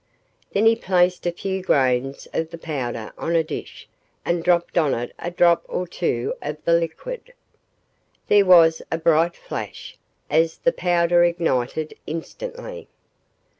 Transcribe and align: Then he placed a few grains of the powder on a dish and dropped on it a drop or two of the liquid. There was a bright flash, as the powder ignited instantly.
Then 0.51 0.65
he 0.65 0.75
placed 0.75 1.27
a 1.27 1.31
few 1.31 1.61
grains 1.61 2.27
of 2.33 2.49
the 2.49 2.57
powder 2.57 3.13
on 3.19 3.35
a 3.35 3.43
dish 3.43 3.87
and 4.25 4.43
dropped 4.43 4.75
on 4.75 4.95
it 4.95 5.13
a 5.19 5.29
drop 5.29 5.63
or 5.69 5.85
two 5.87 6.33
of 6.41 6.57
the 6.65 6.73
liquid. 6.73 7.33
There 8.27 8.45
was 8.45 8.81
a 8.91 8.97
bright 8.97 9.35
flash, 9.35 9.99
as 10.27 10.57
the 10.57 10.73
powder 10.73 11.23
ignited 11.23 11.93
instantly. 12.07 12.87